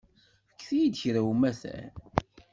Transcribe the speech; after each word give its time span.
Fket-iyi-d 0.53 0.95
kra 1.01 1.21
umatar. 1.31 1.89